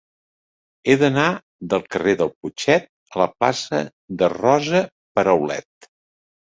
He 0.91 0.95
d'anar 1.01 1.25
del 1.73 1.85
carrer 1.97 2.15
del 2.23 2.33
Putxet 2.39 2.91
a 3.13 3.23
la 3.25 3.31
plaça 3.37 3.85
de 4.23 4.35
Rosa 4.39 4.87
Peraulet. 5.19 5.89